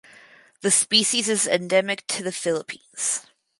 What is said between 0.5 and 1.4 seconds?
The species